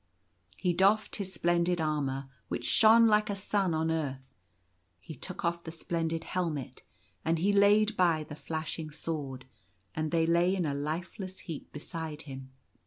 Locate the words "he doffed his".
0.57-1.31